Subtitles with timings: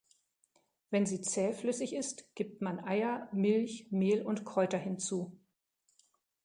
[0.89, 5.37] Wenn sie zähflüssig ist, gibt man Eier, Milch, Mehl und Kräuter hinzu.